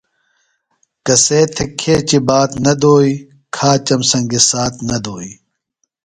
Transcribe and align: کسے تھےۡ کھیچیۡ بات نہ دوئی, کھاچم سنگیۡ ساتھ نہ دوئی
کسے 1.05 1.39
تھےۡ 1.55 1.69
کھیچیۡ 1.79 2.23
بات 2.27 2.51
نہ 2.63 2.73
دوئی, 2.81 3.13
کھاچم 3.55 4.01
سنگیۡ 4.11 4.45
ساتھ 4.49 4.77
نہ 4.89 4.97
دوئی 5.05 5.31